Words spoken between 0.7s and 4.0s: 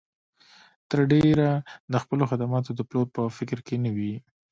تر ډېره د خپلو خدماتو د پلور په فکر کې نه